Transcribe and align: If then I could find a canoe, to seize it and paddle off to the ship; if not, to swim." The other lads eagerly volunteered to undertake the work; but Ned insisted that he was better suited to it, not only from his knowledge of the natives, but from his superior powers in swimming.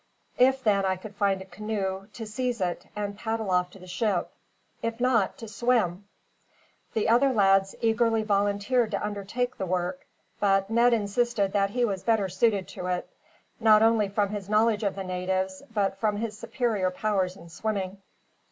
If 0.39 0.63
then 0.63 0.83
I 0.83 0.95
could 0.95 1.13
find 1.15 1.43
a 1.43 1.45
canoe, 1.45 2.07
to 2.13 2.25
seize 2.25 2.59
it 2.59 2.87
and 2.95 3.15
paddle 3.15 3.51
off 3.51 3.69
to 3.69 3.77
the 3.77 3.85
ship; 3.85 4.31
if 4.81 4.99
not, 4.99 5.37
to 5.37 5.47
swim." 5.47 6.07
The 6.95 7.07
other 7.07 7.29
lads 7.31 7.75
eagerly 7.81 8.23
volunteered 8.23 8.89
to 8.89 9.05
undertake 9.05 9.59
the 9.59 9.67
work; 9.67 10.07
but 10.39 10.71
Ned 10.71 10.93
insisted 10.95 11.53
that 11.53 11.69
he 11.69 11.85
was 11.85 12.01
better 12.01 12.29
suited 12.29 12.67
to 12.69 12.87
it, 12.87 13.07
not 13.59 13.83
only 13.83 14.09
from 14.09 14.29
his 14.29 14.49
knowledge 14.49 14.81
of 14.81 14.95
the 14.95 15.03
natives, 15.03 15.61
but 15.71 15.99
from 15.99 16.17
his 16.17 16.35
superior 16.35 16.89
powers 16.89 17.35
in 17.35 17.47
swimming. 17.49 18.01